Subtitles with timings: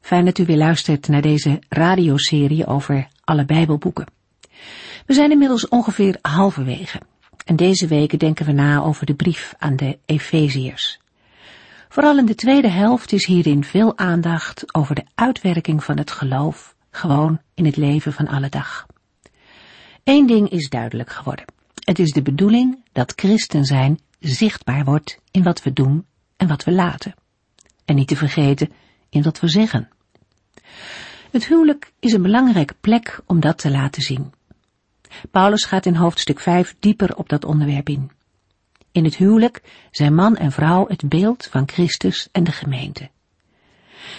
[0.00, 4.06] Fijn dat u weer luistert naar deze radioserie over alle Bijbelboeken.
[5.06, 7.00] We zijn inmiddels ongeveer halverwege.
[7.44, 11.00] En deze weken denken we na over de brief aan de Efeziërs.
[11.88, 16.74] Vooral in de tweede helft is hierin veel aandacht over de uitwerking van het geloof,
[16.90, 18.86] gewoon in het leven van alle dag.
[20.04, 21.44] Eén ding is duidelijk geworden.
[21.74, 26.06] Het is de bedoeling dat christen zijn zichtbaar wordt in wat we doen
[26.36, 27.14] en wat we laten.
[27.84, 28.72] En niet te vergeten
[29.10, 29.88] in wat we zeggen.
[31.30, 34.32] Het huwelijk is een belangrijke plek om dat te laten zien.
[35.30, 38.10] Paulus gaat in hoofdstuk 5 dieper op dat onderwerp in.
[38.92, 43.10] In het huwelijk zijn man en vrouw het beeld van Christus en de gemeente.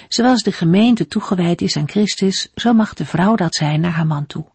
[0.07, 4.07] Zoals de gemeente toegewijd is aan Christus, zo mag de vrouw dat zijn naar haar
[4.07, 4.45] man toe.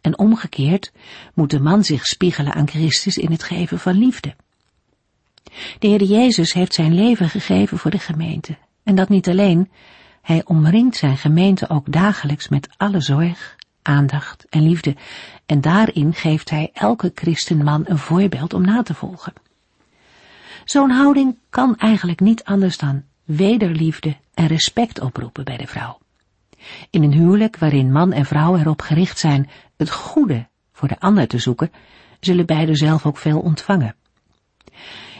[0.00, 0.92] En omgekeerd
[1.34, 4.34] moet de man zich spiegelen aan Christus in het geven van liefde.
[5.78, 8.56] De Heer Jezus heeft zijn leven gegeven voor de gemeente.
[8.84, 9.70] En dat niet alleen,
[10.22, 14.96] hij omringt zijn gemeente ook dagelijks met alle zorg, aandacht en liefde.
[15.46, 19.32] En daarin geeft hij elke christenman een voorbeeld om na te volgen.
[20.64, 25.98] Zo'n houding kan eigenlijk niet anders dan wederliefde en respect oproepen bij de vrouw.
[26.90, 31.28] In een huwelijk waarin man en vrouw erop gericht zijn het goede voor de ander
[31.28, 31.72] te zoeken,
[32.20, 33.94] zullen beiden zelf ook veel ontvangen.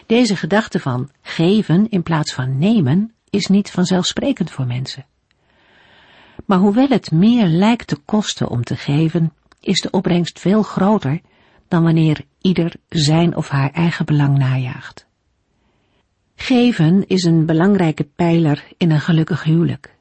[0.06, 5.06] Deze gedachte van geven in plaats van nemen is niet vanzelfsprekend voor mensen.
[6.46, 11.20] Maar hoewel het meer lijkt te kosten om te geven, is de opbrengst veel groter
[11.68, 15.06] dan wanneer ieder zijn of haar eigen belang najaagt.
[16.34, 19.94] Geven is een belangrijke pijler in een gelukkig huwelijk.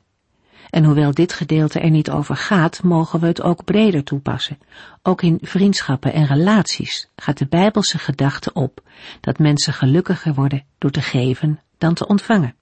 [0.69, 4.58] En hoewel dit gedeelte er niet over gaat, mogen we het ook breder toepassen.
[5.02, 8.81] Ook in vriendschappen en relaties gaat de Bijbelse gedachte op
[9.22, 12.56] dat mensen gelukkiger worden door te geven dan te ontvangen.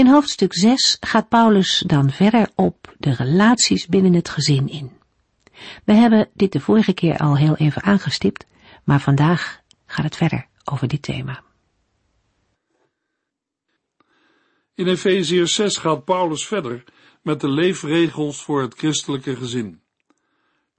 [0.00, 4.92] In hoofdstuk 6 gaat Paulus dan verder op de relaties binnen het gezin in.
[5.84, 8.46] We hebben dit de vorige keer al heel even aangestipt,
[8.84, 11.42] maar vandaag gaat het verder over dit thema.
[14.74, 16.84] In Efeziër 6 gaat Paulus verder
[17.22, 19.82] met de leefregels voor het christelijke gezin.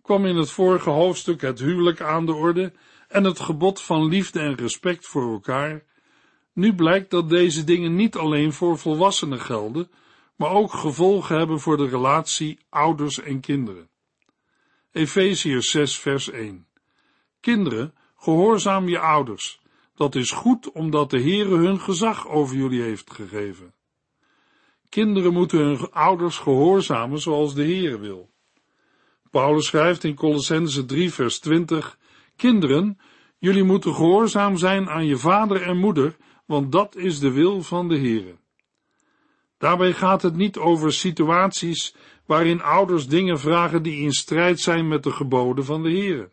[0.02, 2.74] Kwam in het vorige hoofdstuk het huwelijk aan de orde
[3.08, 5.84] en het gebod van liefde en respect voor elkaar,
[6.54, 9.92] nu blijkt dat deze dingen niet alleen voor volwassenen gelden,
[10.36, 13.90] maar ook gevolgen hebben voor de relatie ouders en kinderen.
[14.92, 16.68] Efeziërs 6 vers 1
[17.40, 19.62] Kinderen, gehoorzaam je ouders.
[19.96, 23.74] Dat is goed omdat de Heere hun gezag over jullie heeft gegeven.
[24.90, 28.30] Kinderen moeten hun ouders gehoorzamen zoals de Heere wil.
[29.30, 31.98] Paulus schrijft in Colossense 3 vers 20
[32.36, 33.00] Kinderen,
[33.38, 36.16] jullie moeten gehoorzaam zijn aan je vader en moeder,
[36.52, 38.36] want dat is de wil van de Heere.
[39.58, 41.96] Daarbij gaat het niet over situaties
[42.26, 46.32] waarin ouders dingen vragen die in strijd zijn met de geboden van de Heere.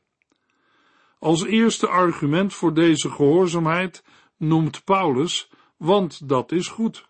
[1.18, 4.04] Als eerste argument voor deze gehoorzaamheid
[4.36, 7.08] noemt Paulus, want dat is goed.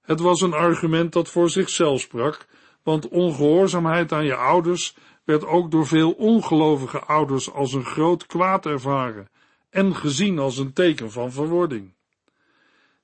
[0.00, 2.46] Het was een argument dat voor zichzelf sprak,
[2.82, 8.66] want ongehoorzaamheid aan je ouders werd ook door veel ongelovige ouders als een groot kwaad
[8.66, 9.32] ervaren
[9.74, 11.94] en gezien als een teken van verwording.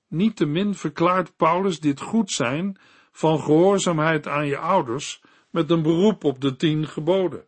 [0.09, 2.79] Niettemin verklaart Paulus dit goed zijn
[3.13, 5.21] van gehoorzaamheid aan je ouders
[5.51, 7.45] met een beroep op de tien geboden.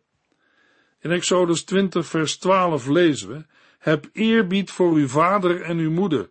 [0.99, 3.45] In Exodus 20 vers 12 lezen we,
[3.79, 6.29] heb eerbied voor uw vader en uw moeder,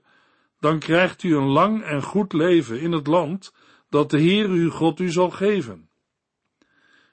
[0.60, 3.54] dan krijgt u een lang en goed leven in het land
[3.88, 5.88] dat de Heer uw God u zal geven.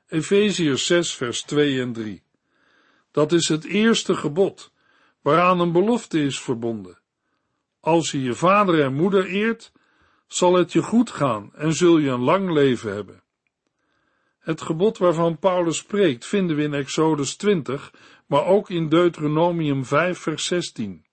[0.08, 2.24] Efeziërs 6 vers 2 en 3
[3.12, 4.72] Dat is het eerste gebod
[5.30, 7.00] waaraan een belofte is verbonden.
[7.80, 9.72] Als je je vader en moeder eert,
[10.28, 13.24] zal het je goed gaan en zul je een lang leven hebben.
[14.40, 17.94] Het gebod waarvan Paulus spreekt vinden we in Exodus 20,
[18.26, 21.06] maar ook in Deuteronomium 5 vers 16.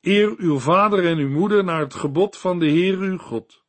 [0.00, 3.62] Eer uw vader en uw moeder naar het gebod van de Heer uw God.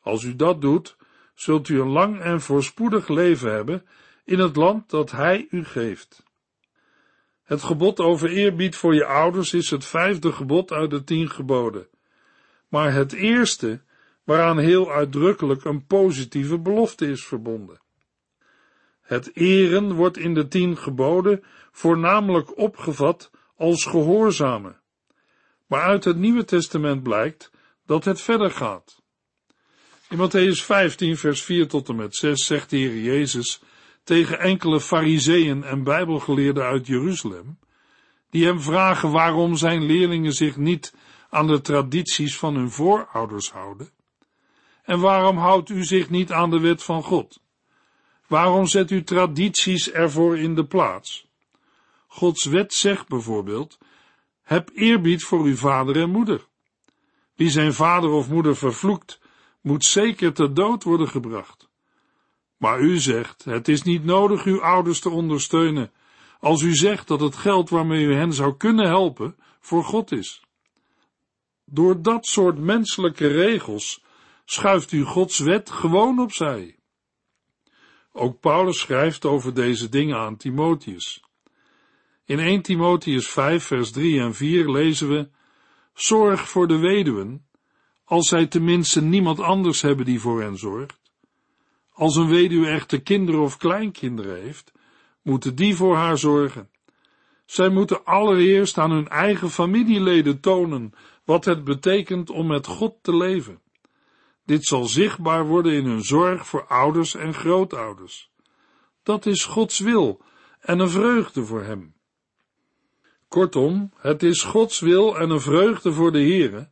[0.00, 0.96] Als u dat doet,
[1.34, 3.86] zult u een lang en voorspoedig leven hebben
[4.24, 6.28] in het land dat Hij u geeft.
[7.50, 11.86] Het gebod over eerbied voor je ouders is het vijfde gebod uit de tien geboden.
[12.68, 13.80] Maar het eerste,
[14.24, 17.80] waaraan heel uitdrukkelijk een positieve belofte is verbonden.
[19.00, 24.80] Het eren wordt in de tien geboden voornamelijk opgevat als gehoorzamen.
[25.66, 27.50] Maar uit het Nieuwe Testament blijkt
[27.86, 29.02] dat het verder gaat.
[30.08, 33.62] In Matthäus 15, vers 4 tot en met 6 zegt de Heer Jezus
[34.10, 37.58] tegen enkele fariseeën en bijbelgeleerden uit Jeruzalem,
[38.30, 40.94] die hem vragen waarom zijn leerlingen zich niet
[41.28, 43.90] aan de tradities van hun voorouders houden.
[44.82, 47.40] En waarom houdt u zich niet aan de wet van God?
[48.26, 51.26] Waarom zet u tradities ervoor in de plaats?
[52.06, 53.78] Gods wet zegt bijvoorbeeld,
[54.42, 56.46] heb eerbied voor uw vader en moeder.
[57.34, 59.20] Wie zijn vader of moeder vervloekt,
[59.60, 61.69] moet zeker ter dood worden gebracht.
[62.60, 65.90] Maar u zegt, het is niet nodig uw ouders te ondersteunen,
[66.40, 70.42] als u zegt dat het geld waarmee u hen zou kunnen helpen, voor God is.
[71.64, 74.04] Door dat soort menselijke regels
[74.44, 76.76] schuift u Gods wet gewoon opzij.
[78.12, 81.24] Ook Paulus schrijft over deze dingen aan Timotheus.
[82.24, 85.28] In 1 Timotheus 5 vers 3 en 4 lezen we,
[85.94, 87.46] Zorg voor de weduwen,
[88.04, 90.99] als zij tenminste niemand anders hebben die voor hen zorgt.
[92.00, 94.72] Als een weduwe echte kinderen of kleinkinderen heeft,
[95.22, 96.70] moeten die voor haar zorgen.
[97.44, 100.92] Zij moeten allereerst aan hun eigen familieleden tonen
[101.24, 103.60] wat het betekent om met God te leven.
[104.44, 108.30] Dit zal zichtbaar worden in hun zorg voor ouders en grootouders.
[109.02, 110.22] Dat is Gods wil
[110.60, 111.94] en een vreugde voor hem.
[113.28, 116.68] Kortom, het is Gods wil en een vreugde voor de Heere,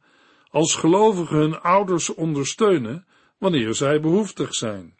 [0.51, 3.07] als gelovigen hun ouders ondersteunen
[3.39, 4.98] wanneer zij behoeftig zijn.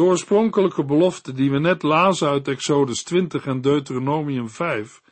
[0.00, 5.02] De oorspronkelijke belofte die we net lazen uit Exodus 20 en Deuteronomium 5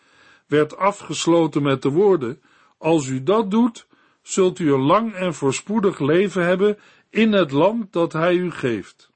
[0.47, 2.43] werd afgesloten met de woorden:
[2.79, 3.87] Als u dat doet,
[4.23, 6.79] zult u een lang en voorspoedig leven hebben
[7.11, 9.11] in het land dat hij u geeft.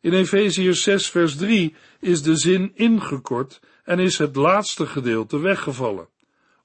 [0.00, 6.08] In Efeziërs 6 vers 3 is de zin ingekort en is het laatste gedeelte weggevallen,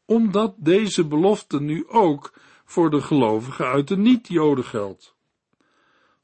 [0.06, 2.34] omdat deze belofte nu ook
[2.66, 5.15] voor de gelovigen uit de niet-Joden geldt.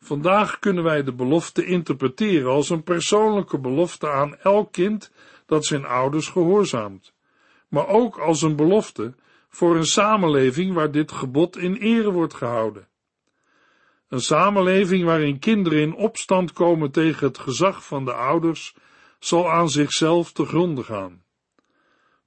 [0.03, 5.11] Vandaag kunnen wij de belofte interpreteren als een persoonlijke belofte aan elk kind
[5.45, 7.13] dat zijn ouders gehoorzaamt,
[7.67, 9.13] maar ook als een belofte
[9.49, 12.87] voor een samenleving waar dit gebod in ere wordt gehouden.
[14.07, 18.75] Een samenleving waarin kinderen in opstand komen tegen het gezag van de ouders
[19.19, 21.23] zal aan zichzelf te gronden gaan.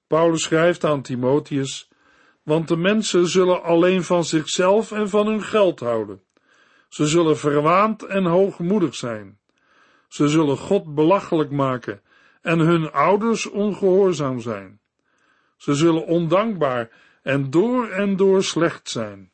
[0.06, 1.88] Paulus schrijft aan Timotheus,
[2.42, 6.22] want de mensen zullen alleen van zichzelf en van hun geld houden.
[6.94, 9.38] Ze zullen verwaand en hoogmoedig zijn.
[10.08, 12.02] Ze zullen God belachelijk maken
[12.42, 14.80] en hun ouders ongehoorzaam zijn.
[15.56, 16.90] Ze zullen ondankbaar
[17.22, 19.30] en door en door slecht zijn.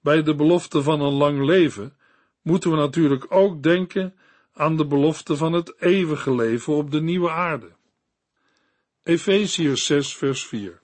[0.00, 1.96] Bij de belofte van een lang leven
[2.42, 4.14] moeten we natuurlijk ook denken
[4.52, 7.72] aan de belofte van het eeuwige leven op de nieuwe aarde.
[9.02, 10.80] Efeziërs 6 vers 4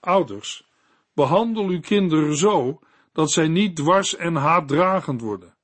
[0.00, 0.68] Ouders,
[1.14, 2.80] behandel uw kinderen zo
[3.12, 5.54] dat zij niet dwars en haatdragend worden.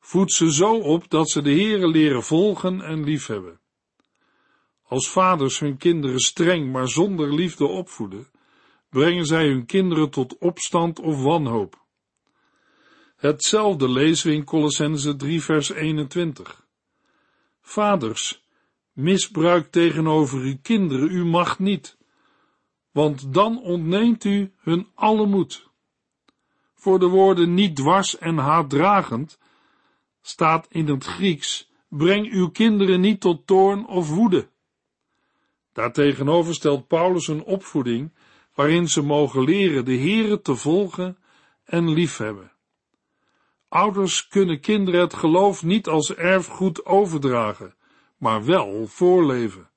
[0.00, 3.60] Voed ze zo op dat ze de Heere leren volgen en liefhebben.
[4.82, 8.28] Als vaders hun kinderen streng maar zonder liefde opvoeden,
[8.88, 11.82] brengen zij hun kinderen tot opstand of wanhoop.
[13.16, 16.66] Hetzelfde lezen we in Colossense 3 vers 21.
[17.60, 18.44] Vaders,
[18.92, 21.96] misbruik tegenover uw kinderen uw macht niet,
[22.90, 25.72] want dan ontneemt u hun alle moed.
[26.84, 29.38] Voor de woorden niet dwars en haatdragend
[30.22, 34.48] staat in het Grieks, breng uw kinderen niet tot toorn of woede.
[35.72, 38.12] Daartegenover stelt Paulus een opvoeding
[38.54, 41.18] waarin ze mogen leren de Here te volgen
[41.64, 42.52] en liefhebben.
[43.68, 47.74] Ouders kunnen kinderen het geloof niet als erfgoed overdragen,
[48.16, 49.70] maar wel voorleven.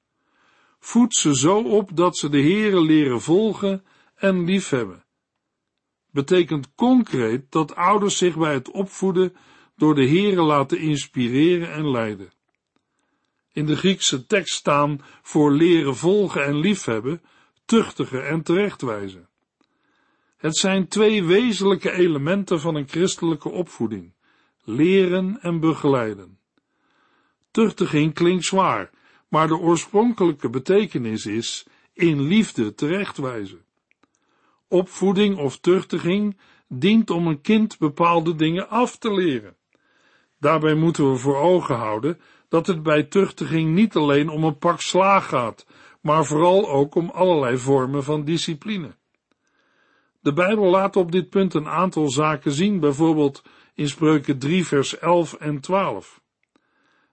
[0.80, 3.86] Voed ze zo op dat ze de Here leren volgen
[4.16, 5.06] en liefhebben.
[6.18, 9.36] Betekent concreet dat ouders zich bij het opvoeden
[9.76, 12.32] door de Here laten inspireren en leiden.
[13.52, 17.22] In de Griekse tekst staan voor leren volgen en liefhebben,
[17.66, 19.30] tuchtigen en terechtwijzen.
[20.38, 24.14] Het zijn twee wezenlijke elementen van een christelijke opvoeding:
[24.64, 26.40] leren en begeleiden.
[27.52, 28.90] Tuchtiging klinkt zwaar,
[29.28, 33.66] maar de oorspronkelijke betekenis is in liefde terechtwijzen.
[34.68, 39.56] Opvoeding of tuchtiging dient om een kind bepaalde dingen af te leren.
[40.40, 42.20] Daarbij moeten we voor ogen houden
[42.50, 45.66] dat het bij tuchtiging niet alleen om een pak slaag gaat,
[46.02, 48.96] maar vooral ook om allerlei vormen van discipline.
[50.20, 53.44] De Bijbel laat op dit punt een aantal zaken zien, bijvoorbeeld
[53.74, 56.22] in Spreuken 3 vers 11 en 12.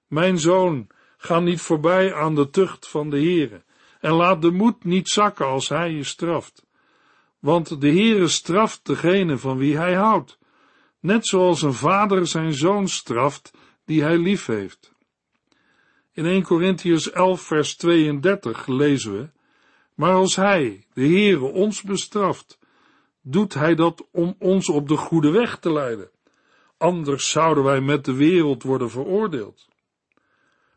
[0.07, 3.65] Mijn zoon, ga niet voorbij aan de tucht van de Heere
[4.01, 6.64] en laat de moed niet zakken als hij je straft.
[7.45, 10.39] Want de Heere straft degene van wie hij houdt,
[11.01, 13.51] net zoals een vader zijn zoon straft
[13.85, 14.93] die hij lief heeft.
[16.13, 19.29] In 1 Corinthians 11 vers 32 lezen we,
[19.95, 22.59] maar als hij, de Heere, ons bestraft,
[23.23, 26.11] doet hij dat om ons op de goede weg te leiden.
[26.77, 29.69] Anders zouden wij met de wereld worden veroordeeld.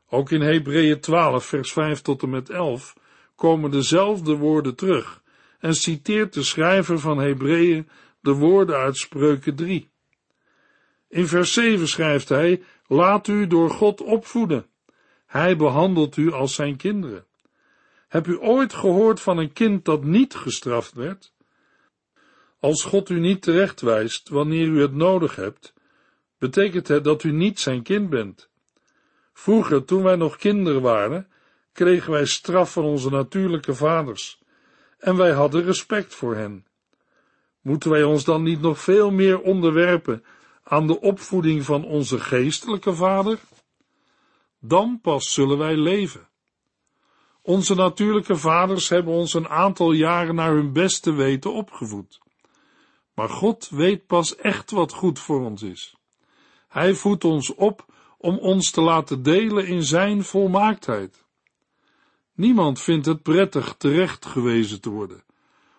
[0.10, 2.96] Ook in Hebreeën 12 vers 5 tot en met 11
[3.36, 5.26] komen dezelfde woorden terug
[5.60, 9.90] en citeert de schrijver van Hebreeën de woorden uit Spreuken 3.
[11.10, 14.66] In vers 7 schrijft hij, laat u door God opvoeden.
[15.26, 17.26] Hij behandelt u als zijn kinderen.
[18.08, 21.34] Heb u ooit gehoord van een kind dat niet gestraft werd?
[22.60, 25.74] Als God u niet terechtwijst wanneer u het nodig hebt,
[26.38, 28.50] betekent het dat u niet zijn kind bent.
[29.34, 31.28] Vroeger, toen wij nog kinderen waren,
[31.74, 34.42] kregen wij straf van onze natuurlijke vaders,
[34.98, 36.66] en wij hadden respect voor hen.
[37.62, 40.24] Moeten wij ons dan niet nog veel meer onderwerpen
[40.64, 43.40] aan de opvoeding van onze geestelijke vader?
[44.60, 46.28] Dan pas zullen wij leven.
[47.42, 52.20] Onze natuurlijke vaders hebben ons een aantal jaren naar hun beste weten opgevoed.
[53.14, 55.96] Maar God weet pas echt wat goed voor ons is.
[56.68, 57.86] Hij voedt ons op
[58.18, 61.26] om ons te laten delen in zijn volmaaktheid.
[62.38, 65.24] Niemand vindt het prettig terecht gewezen te worden.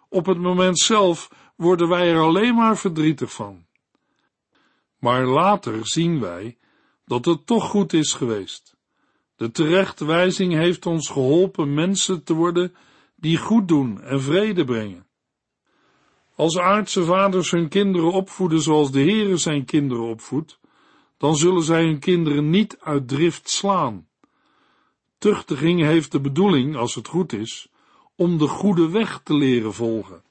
[0.08, 3.66] Op het moment zelf worden wij er alleen maar verdrietig van.
[4.98, 6.58] Maar later zien wij
[7.04, 8.76] dat het toch goed is geweest.
[9.36, 12.74] De terechtwijzing heeft ons geholpen mensen te worden
[13.16, 15.06] die goed doen en vrede brengen.
[16.34, 20.60] Als aardse vaders hun kinderen opvoeden zoals de Heere zijn kinderen opvoedt,
[21.16, 24.07] dan zullen zij hun kinderen niet uit drift slaan.
[25.18, 27.68] Tuchtiging heeft de bedoeling, als het goed is,
[28.16, 30.22] om de goede weg te leren volgen.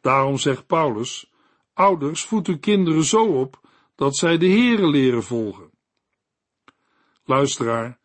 [0.00, 1.30] Daarom zegt Paulus,
[1.74, 3.60] ouders, voed uw kinderen zo op,
[3.94, 5.70] dat zij de Heere leren volgen.
[7.24, 7.98] Luisteraar,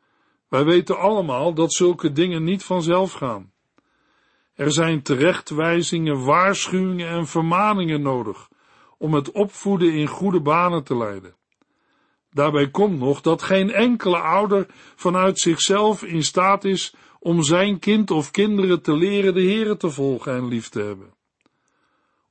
[0.48, 3.54] wij weten allemaal dat zulke dingen niet vanzelf gaan.
[4.54, 8.50] Er zijn terechtwijzingen, waarschuwingen en vermaningen nodig
[8.98, 11.36] om het opvoeden in goede banen te leiden.
[12.36, 14.66] Daarbij komt nog dat geen enkele ouder
[14.96, 19.90] vanuit zichzelf in staat is om zijn kind of kinderen te leren de Heere te
[19.90, 21.14] volgen en lief te hebben.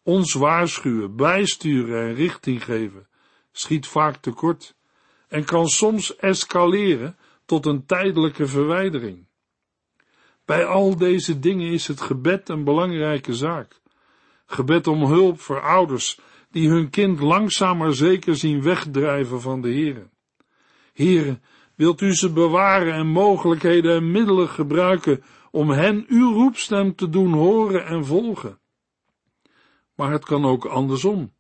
[0.02, 3.06] Ons waarschuwen, bijsturen en richting geven
[3.52, 4.74] schiet vaak tekort
[5.28, 9.26] en kan soms escaleren tot een tijdelijke verwijdering.
[10.44, 13.80] Bij al deze dingen is het gebed een belangrijke zaak.
[14.46, 16.18] Gebed om hulp voor ouders
[16.54, 20.08] die hun kind langzaam maar zeker zien wegdrijven van de Heere.
[20.92, 21.40] Heere,
[21.74, 27.32] wilt u ze bewaren en mogelijkheden en middelen gebruiken om hen uw roepstem te doen
[27.32, 28.58] horen en volgen.
[29.94, 31.32] Maar het kan ook andersom.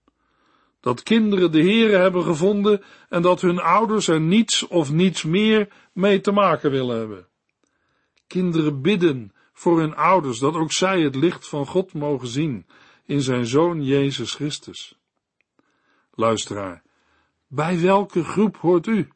[0.80, 5.68] Dat kinderen de Heere hebben gevonden en dat hun ouders er niets of niets meer
[5.92, 7.28] mee te maken willen hebben.
[8.26, 12.66] Kinderen bidden voor hun ouders dat ook zij het licht van God mogen zien
[13.06, 15.02] in zijn Zoon Jezus Christus.
[16.14, 16.82] Luisteraar,
[17.46, 19.08] bij welke groep hoort u?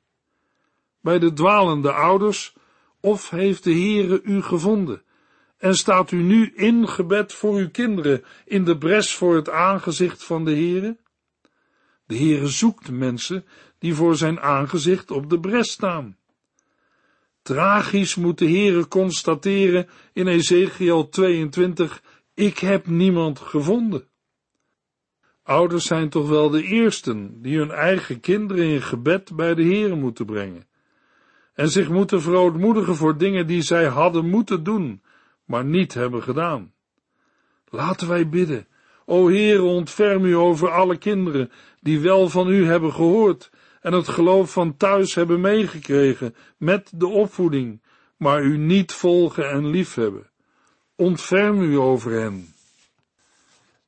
[1.01, 2.55] Bij de dwalende ouders
[3.01, 5.03] of heeft de Heere u gevonden
[5.59, 10.25] en staat u nu in gebed voor uw kinderen in de bres voor het aangezicht
[10.25, 10.97] van de Heere?
[12.07, 13.45] De Heere zoekt mensen
[13.79, 16.17] die voor zijn aangezicht op de bres staan.
[17.43, 22.03] Tragisch moet de Heere constateren in Ezekiel 22,
[22.35, 24.09] ik heb niemand gevonden.
[25.49, 29.95] Ouders zijn toch wel de eersten die hun eigen kinderen in gebed bij de Heere
[29.95, 30.67] moeten brengen
[31.55, 35.03] en zich moeten verootmoedigen voor dingen die zij hadden moeten doen,
[35.45, 36.73] maar niet hebben gedaan.
[37.69, 38.67] Laten wij bidden.
[39.05, 41.51] O Heere, ontferm u over alle kinderen
[41.81, 43.51] die wel van u hebben gehoord
[43.81, 47.83] en het geloof van thuis hebben meegekregen met de opvoeding,
[48.17, 50.31] maar u niet volgen en liefhebben.
[50.97, 52.55] Ontferm u over hen.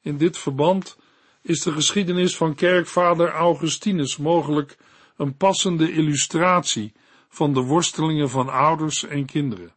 [0.00, 0.98] In dit verband
[1.42, 4.76] is de geschiedenis van kerkvader Augustinus mogelijk
[5.16, 6.92] een passende illustratie
[7.28, 9.74] van de worstelingen van ouders en kinderen.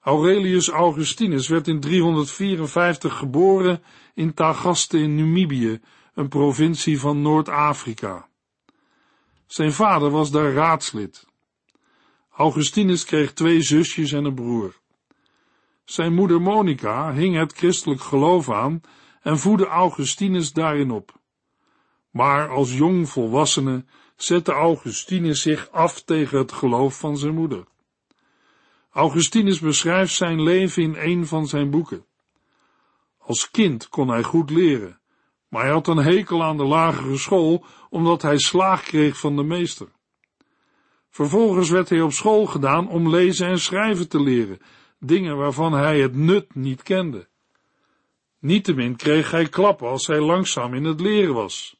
[0.00, 3.82] Aurelius Augustinus werd in 354 geboren
[4.14, 5.80] in Tagaste in Namibië,
[6.14, 8.28] een provincie van Noord-Afrika.
[9.46, 11.26] Zijn vader was daar raadslid.
[12.30, 14.74] Augustinus kreeg twee zusjes en een broer.
[15.84, 18.80] Zijn moeder Monica hing het christelijk geloof aan
[19.24, 21.20] en voedde Augustinus daarin op.
[22.10, 23.84] Maar als jong volwassene
[24.16, 27.64] zette Augustinus zich af tegen het geloof van zijn moeder.
[28.90, 32.04] Augustinus beschrijft zijn leven in een van zijn boeken.
[33.18, 35.00] Als kind kon hij goed leren,
[35.48, 39.42] maar hij had een hekel aan de lagere school omdat hij slaag kreeg van de
[39.42, 39.88] meester.
[41.10, 44.58] Vervolgens werd hij op school gedaan om lezen en schrijven te leren,
[44.98, 47.28] dingen waarvan hij het nut niet kende.
[48.44, 51.76] Niettemin kreeg hij klappen als hij langzaam in het leren was.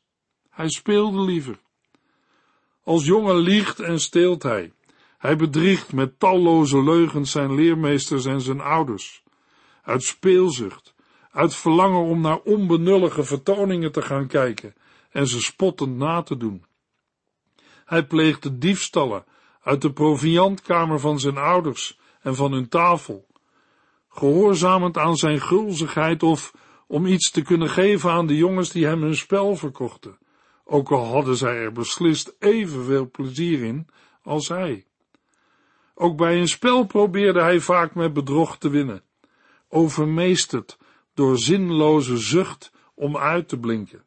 [0.50, 1.58] Hij speelde liever.
[2.82, 4.72] Als jongen liegt en steelt hij.
[5.18, 9.22] Hij bedriegt met talloze leugens zijn leermeesters en zijn ouders.
[9.82, 10.94] Uit speelzucht,
[11.30, 14.74] uit verlangen om naar onbenullige vertoningen te gaan kijken
[15.10, 16.64] en ze spottend na te doen.
[17.84, 19.24] Hij pleegde diefstallen
[19.62, 23.26] uit de proviantkamer van zijn ouders en van hun tafel,
[24.14, 26.52] gehoorzamend aan zijn gulzigheid of
[26.86, 30.18] om iets te kunnen geven aan de jongens die hem hun spel verkochten,
[30.64, 33.86] ook al hadden zij er beslist evenveel plezier in
[34.22, 34.84] als hij.
[35.94, 39.02] Ook bij een spel probeerde hij vaak met bedrog te winnen,
[39.68, 40.78] overmeesterd
[41.14, 44.04] door zinloze zucht om uit te blinken.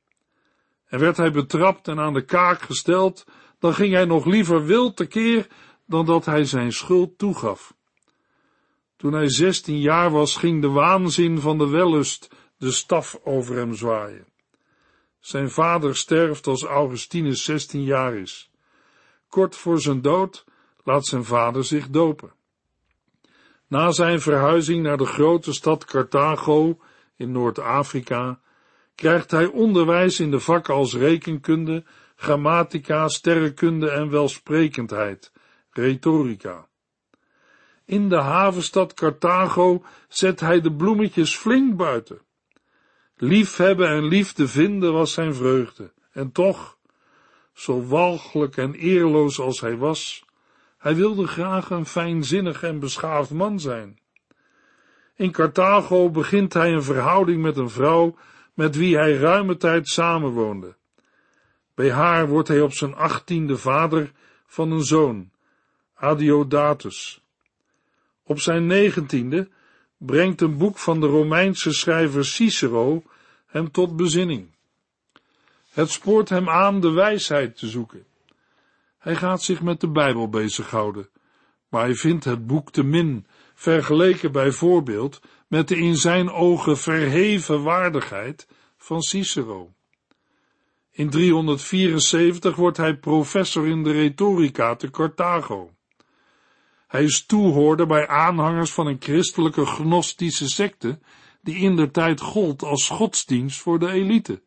[0.88, 3.26] En werd hij betrapt en aan de kaak gesteld,
[3.60, 5.48] dan ging hij nog liever wild tekeer
[5.86, 7.76] dan dat hij zijn schuld toegaf.
[8.98, 13.74] Toen hij zestien jaar was, ging de waanzin van de wellust de staf over hem
[13.74, 14.28] zwaaien.
[15.20, 18.52] Zijn vader sterft als Augustinus zestien jaar is.
[19.30, 20.46] Kort voor zijn dood
[20.84, 22.32] laat zijn vader zich dopen.
[23.68, 26.80] Na zijn verhuizing naar de grote stad Carthago
[27.16, 28.40] in Noord-Afrika
[28.96, 31.84] krijgt hij onderwijs in de vakken als rekenkunde,
[32.16, 35.32] grammatica, sterrenkunde en welsprekendheid,
[35.70, 36.68] retorica.
[37.88, 42.22] In de havenstad Carthago zet hij de bloemetjes flink buiten.
[43.16, 45.92] Liefhebben en liefde vinden was zijn vreugde.
[46.12, 46.78] En toch,
[47.54, 50.26] zo walgelijk en eerloos als hij was,
[50.78, 54.00] hij wilde graag een fijnzinnig en beschaafd man zijn.
[55.16, 58.16] In Carthago begint hij een verhouding met een vrouw
[58.54, 60.76] met wie hij ruime tijd samenwoonde.
[61.76, 64.12] Bij haar wordt hij op zijn achttiende vader
[64.46, 65.32] van een zoon,
[65.96, 67.26] Adiodatus.
[68.28, 69.50] Op zijn negentiende
[69.98, 73.04] brengt een boek van de Romeinse schrijver Cicero
[73.46, 74.56] hem tot bezinning.
[75.70, 78.06] Het spoort hem aan de wijsheid te zoeken.
[78.98, 81.10] Hij gaat zich met de Bijbel bezighouden,
[81.70, 87.64] maar hij vindt het boek te min, vergeleken bijvoorbeeld met de in zijn ogen verheven
[87.64, 89.74] waardigheid van Cicero.
[90.92, 95.77] In 374 wordt hij professor in de retorica te Carthago.
[96.88, 101.00] Hij is toehoorder bij aanhangers van een christelijke gnostische secte,
[101.42, 104.42] die in der tijd gold als godsdienst voor de elite.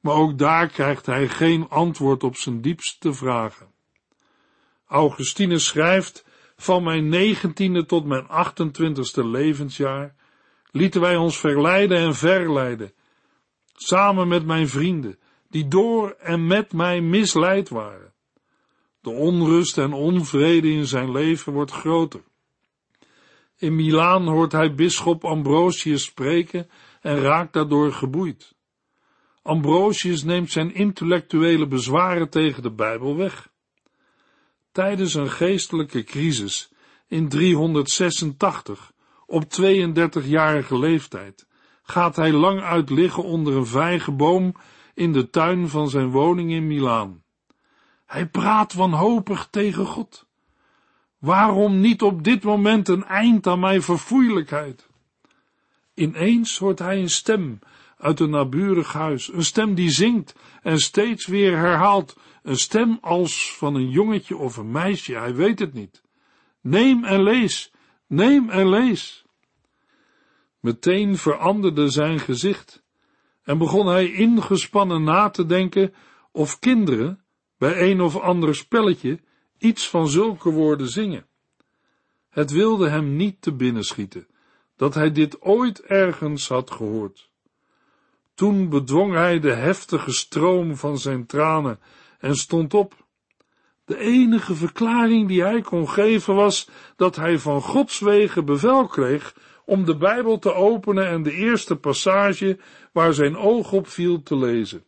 [0.00, 3.66] Maar ook daar krijgt hij geen antwoord op zijn diepste vragen.
[4.86, 6.24] Augustinus schrijft,
[6.56, 10.14] van mijn negentiende tot mijn 28ste levensjaar
[10.70, 12.92] lieten wij ons verleiden en verleiden,
[13.72, 15.18] samen met mijn vrienden,
[15.48, 18.09] die door en met mij misleid waren.
[19.00, 22.22] De onrust en onvrede in zijn leven wordt groter.
[23.56, 28.54] In Milaan hoort hij bisschop Ambrosius spreken en raakt daardoor geboeid.
[29.42, 33.48] Ambrosius neemt zijn intellectuele bezwaren tegen de Bijbel weg.
[34.72, 36.72] Tijdens een geestelijke crisis
[37.06, 38.92] in 386,
[39.26, 41.46] op 32-jarige leeftijd,
[41.82, 44.54] gaat hij lang uit liggen onder een vijgenboom
[44.94, 47.22] in de tuin van zijn woning in Milaan.
[48.10, 50.26] Hij praat wanhopig tegen God.
[51.18, 54.88] Waarom niet op dit moment een eind aan mijn verfoeilijkheid?
[55.94, 57.58] Ineens hoort hij een stem
[57.96, 63.56] uit een naburig huis, een stem die zingt en steeds weer herhaalt, een stem als
[63.56, 66.02] van een jongetje of een meisje, hij weet het niet.
[66.60, 67.72] Neem en lees,
[68.06, 69.24] neem en lees.
[70.60, 72.82] Meteen veranderde zijn gezicht
[73.42, 75.94] en begon hij ingespannen na te denken
[76.32, 77.24] of kinderen
[77.60, 79.20] bij een of ander spelletje
[79.58, 81.26] iets van zulke woorden zingen.
[82.28, 84.26] Het wilde hem niet te binnen schieten
[84.76, 87.30] dat hij dit ooit ergens had gehoord.
[88.34, 91.80] Toen bedwong hij de heftige stroom van zijn tranen
[92.18, 93.06] en stond op.
[93.84, 99.34] De enige verklaring die hij kon geven was dat hij van Gods wegen bevel kreeg
[99.64, 102.58] om de Bijbel te openen en de eerste passage
[102.92, 104.84] waar zijn oog op viel te lezen.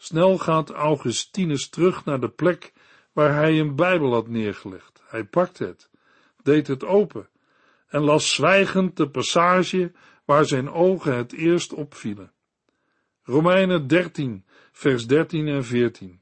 [0.00, 2.72] Snel gaat Augustinus terug naar de plek
[3.12, 5.02] waar hij een Bijbel had neergelegd.
[5.06, 5.90] Hij pakte het,
[6.42, 7.28] deed het open
[7.88, 9.92] en las zwijgend de passage
[10.24, 12.32] waar zijn ogen het eerst opvielen.
[13.22, 16.20] Romeinen 13, vers 13 en 14.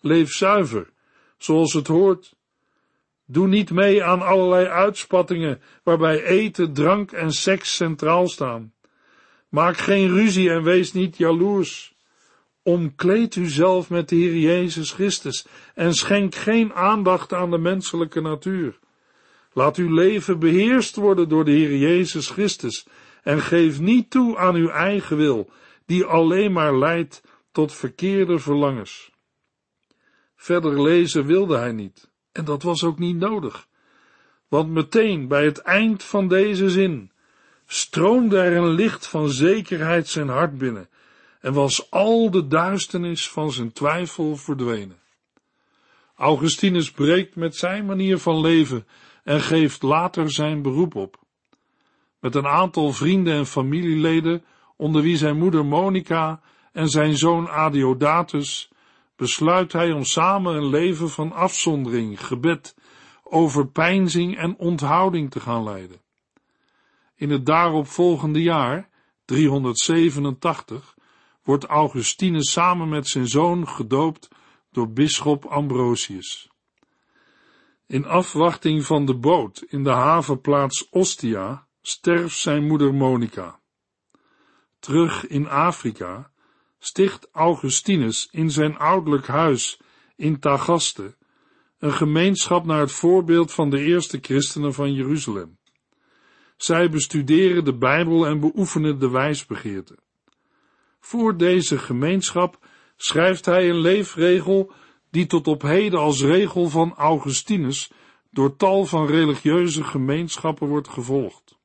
[0.00, 0.90] Leef zuiver,
[1.38, 2.34] zoals het hoort.
[3.24, 8.74] Doe niet mee aan allerlei uitspattingen waarbij eten, drank en seks centraal staan.
[9.48, 11.91] Maak geen ruzie en wees niet jaloers.
[12.62, 18.20] Omkleed u zelf met de Heer Jezus Christus en schenk geen aandacht aan de menselijke
[18.20, 18.78] natuur.
[19.52, 22.86] Laat uw leven beheerst worden door de Heer Jezus Christus
[23.22, 25.50] en geef niet toe aan uw eigen wil,
[25.86, 27.22] die alleen maar leidt
[27.52, 29.10] tot verkeerde verlangens.
[30.36, 33.66] Verder lezen wilde hij niet, en dat was ook niet nodig,
[34.48, 37.10] want meteen bij het eind van deze zin
[37.66, 40.88] stroomde er een licht van zekerheid zijn hart binnen
[41.42, 45.00] en was al de duisternis van zijn twijfel verdwenen.
[46.16, 48.86] Augustinus breekt met zijn manier van leven
[49.24, 51.20] en geeft later zijn beroep op.
[52.20, 54.44] Met een aantal vrienden en familieleden,
[54.76, 56.40] onder wie zijn moeder Monica
[56.72, 58.70] en zijn zoon Adiodatus,
[59.16, 62.76] besluit hij om samen een leven van afzondering, gebed,
[63.22, 66.00] overpeinzing en onthouding te gaan leiden.
[67.16, 68.88] In het daaropvolgende jaar,
[69.24, 70.94] 387,
[71.42, 74.28] wordt Augustinus samen met zijn zoon gedoopt
[74.70, 76.50] door bisschop Ambrosius.
[77.86, 83.60] In afwachting van de boot in de havenplaats Ostia sterft zijn moeder Monica.
[84.78, 86.30] Terug in Afrika
[86.78, 89.80] sticht Augustinus in zijn ouderlijk huis
[90.16, 91.16] in Tagaste
[91.78, 95.58] een gemeenschap naar het voorbeeld van de eerste christenen van Jeruzalem.
[96.56, 99.98] Zij bestuderen de Bijbel en beoefenen de wijsbegeerte.
[101.04, 102.58] Voor deze gemeenschap
[102.96, 104.72] schrijft hij een leefregel
[105.10, 107.90] die tot op heden als regel van Augustinus
[108.30, 111.58] door tal van religieuze gemeenschappen wordt gevolgd.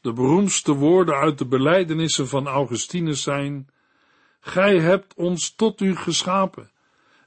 [0.00, 3.68] De beroemdste woorden uit de belijdenissen van Augustinus zijn:
[4.40, 6.70] Gij hebt ons tot u geschapen,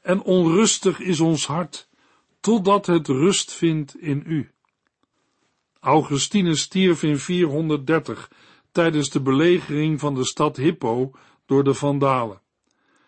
[0.02, 1.90] en onrustig is ons hart,
[2.40, 4.52] totdat het rust vindt in u.
[5.80, 8.30] Augustinus stierf in 430
[8.72, 11.12] tijdens de belegering van de stad Hippo
[11.46, 12.42] door de Vandalen.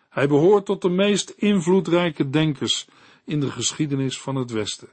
[0.09, 2.87] Hij behoort tot de meest invloedrijke denkers
[3.25, 4.89] in de geschiedenis van het Westen.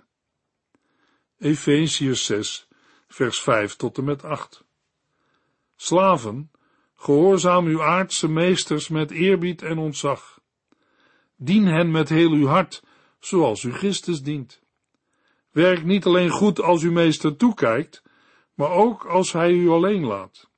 [1.39, 2.69] Efeziërs 6,
[3.09, 4.65] vers 5 tot en met 8.
[5.77, 6.51] Slaven,
[6.95, 10.41] gehoorzaam uw aardse meesters met eerbied en ontzag.
[11.37, 12.83] Dien hen met heel uw hart,
[13.19, 14.63] zoals u Christus dient.
[15.51, 18.03] Werk niet alleen goed als uw meester toekijkt,
[18.55, 20.50] maar ook als hij u alleen laat.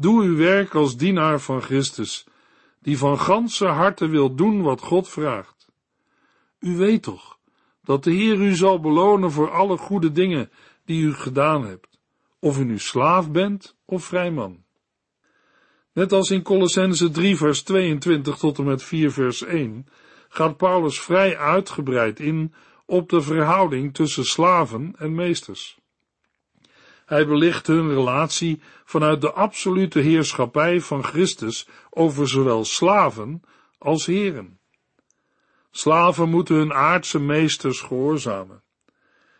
[0.00, 2.26] Doe uw werk als dienaar van Christus,
[2.82, 5.68] die van ganse harte wil doen wat God vraagt.
[6.58, 7.38] U weet toch
[7.84, 10.50] dat de Heer u zal belonen voor alle goede dingen
[10.84, 11.98] die u gedaan hebt,
[12.38, 14.64] of u nu slaaf bent of vrijman.
[15.92, 19.86] Net als in Colossense 3 vers 22 tot en met 4 vers 1
[20.28, 22.54] gaat Paulus vrij uitgebreid in
[22.86, 25.79] op de verhouding tussen slaven en meesters.
[27.10, 33.42] Hij belicht hun relatie vanuit de absolute heerschappij van Christus over zowel slaven
[33.78, 34.58] als heren.
[35.70, 38.62] Slaven moeten hun aardse meesters gehoorzamen.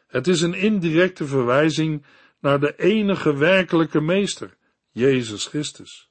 [0.07, 2.05] Het is een indirecte verwijzing
[2.41, 4.57] naar de enige werkelijke meester,
[4.91, 6.11] Jezus Christus.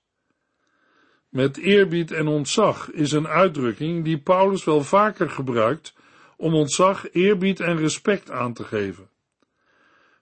[1.30, 5.94] Met eerbied en ontzag is een uitdrukking die Paulus wel vaker gebruikt
[6.38, 9.10] om ontzag, eerbied en respect aan te geven.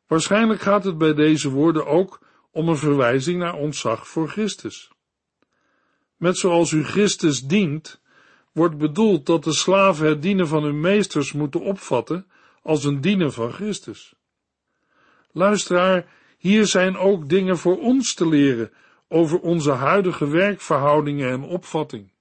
[0.08, 2.20] Waarschijnlijk gaat het bij deze woorden ook
[2.52, 4.92] om een verwijzing naar ontzag voor Christus.
[6.16, 8.02] Met zoals u Christus dient,
[8.52, 12.28] wordt bedoeld dat de slaven het dienen van hun meesters moeten opvatten
[12.62, 14.16] als een dienen van Christus.
[15.32, 16.06] Luisteraar,
[16.38, 18.72] hier zijn ook dingen voor ons te leren
[19.08, 22.12] over onze huidige werkverhoudingen en opvatting.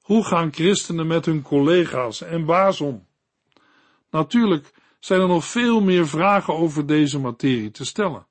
[0.00, 3.06] Hoe gaan christenen met hun collega's en baas om?
[4.10, 4.72] Natuurlijk
[5.04, 8.26] zijn er nog veel meer vragen over deze materie te stellen.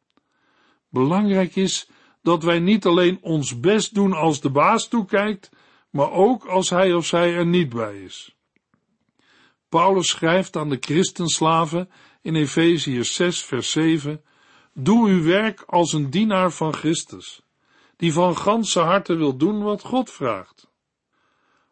[0.90, 1.90] Belangrijk is
[2.22, 5.50] dat wij niet alleen ons best doen als de baas toekijkt,
[5.90, 8.36] maar ook als hij of zij er niet bij is.
[9.70, 11.90] Paulus schrijft aan de christenslaven
[12.22, 14.24] in Efeziërs 6 vers 7,
[14.74, 17.42] Doe uw werk als een dienaar van Christus,
[17.98, 20.72] die van ganse harte wil doen wat God vraagt.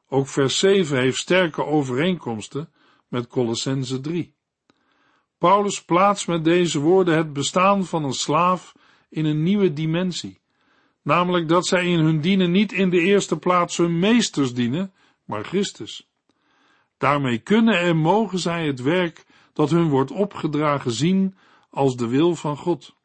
[0.08, 2.74] Ook vers 7 heeft sterke overeenkomsten
[3.08, 4.38] met Colossense 3.
[5.40, 8.76] Paulus plaatst met deze woorden het bestaan van een slaaf
[9.10, 10.40] in een nieuwe dimensie,
[11.02, 14.94] namelijk dat zij in hun dienen niet in de eerste plaats hun meesters dienen,
[15.26, 16.08] maar Christus.
[16.98, 21.36] Daarmee kunnen en mogen zij het werk dat hun wordt opgedragen zien
[21.70, 22.96] als de wil van God.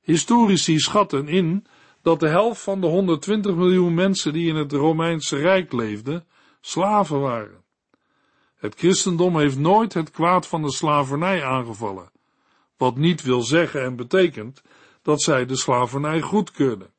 [0.00, 1.66] Historici schatten in
[2.02, 6.26] dat de helft van de 120 miljoen mensen die in het Romeinse Rijk leefden,
[6.60, 7.63] slaven waren.
[8.64, 12.10] Het christendom heeft nooit het kwaad van de slavernij aangevallen,
[12.76, 14.62] wat niet wil zeggen en betekent
[15.02, 16.92] dat zij de slavernij goedkeurden.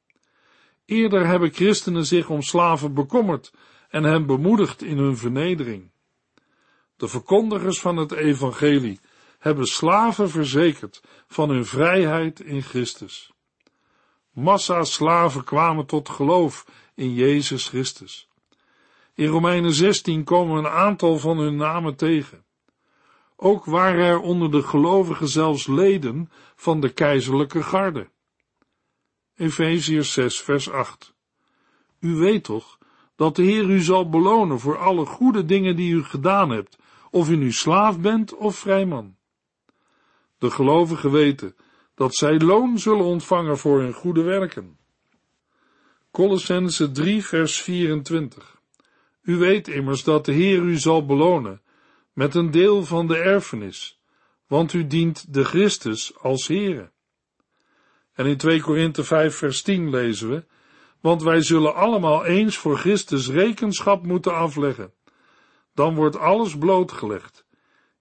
[0.86, 3.54] Eerder hebben christenen zich om slaven bekommerd
[3.89, 5.91] en hen bemoedigd in hun vernedering.
[6.95, 8.99] De verkondigers van het evangelie
[9.39, 13.34] hebben slaven verzekerd van hun vrijheid in Christus.
[14.32, 18.30] Massa slaven kwamen tot geloof in Jezus Christus.
[19.15, 22.45] In Romeinen 16 komen een aantal van hun namen tegen.
[23.36, 28.10] Ook waren er onder de gelovigen zelfs leden van de keizerlijke garde.
[29.36, 31.15] Efeziërs 6 vers 8
[31.99, 32.78] U weet toch
[33.15, 36.78] dat de Heer u zal belonen voor alle goede dingen die u gedaan hebt,
[37.12, 39.15] of u nu slaaf bent of vrijman.
[40.38, 41.56] De gelovigen weten
[41.93, 44.78] dat zij loon zullen ontvangen voor hun goede werken.
[46.12, 48.55] Colossense 3 vers 24
[49.25, 51.61] U weet immers dat de Heer u zal belonen
[52.13, 53.99] met een deel van de erfenis,
[54.47, 56.91] want u dient de Christus als Heere.
[58.13, 60.45] En in 2 Korinthe 5 vers 10 lezen we,
[60.99, 64.93] want wij zullen allemaal eens voor Christus rekenschap moeten afleggen.
[65.73, 67.45] Dan wordt alles blootgelegd.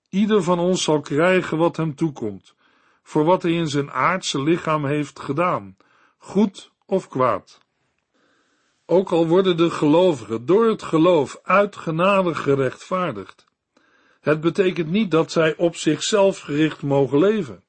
[0.09, 2.55] Ieder van ons zal krijgen wat hem toekomt,
[3.03, 5.77] voor wat hij in zijn aardse lichaam heeft gedaan,
[6.19, 7.64] goed of kwaad.
[8.87, 13.47] Ook al worden de gelovigen door het geloof uit genade gerechtvaardigd,
[14.21, 17.65] het betekent niet dat zij op zichzelf gericht mogen leven.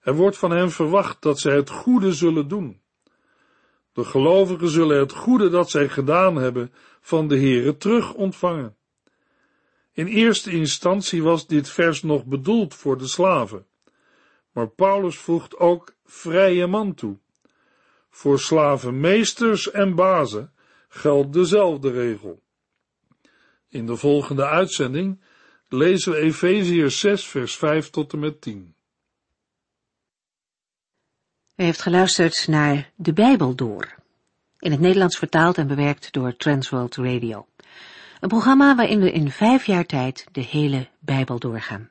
[0.00, 2.80] Er wordt van hen verwacht dat zij het goede zullen doen.
[3.92, 8.76] De gelovigen zullen het goede dat zij gedaan hebben van de Heere terug ontvangen.
[9.92, 13.66] In eerste instantie was dit vers nog bedoeld voor de slaven,
[14.52, 17.18] maar Paulus voegt ook vrije man toe.
[18.14, 20.52] Voor slavenmeesters en bazen
[20.88, 22.42] geldt dezelfde regel.
[23.68, 25.20] In de volgende uitzending
[25.68, 28.74] lezen we Efeziërs 6 vers 5 tot en met 10.
[31.56, 33.94] U heeft geluisterd naar De Bijbel Door,
[34.58, 37.46] in het Nederlands vertaald en bewerkt door Transworld Radio.
[38.20, 41.90] Een programma waarin we in vijf jaar tijd de hele Bijbel doorgaan.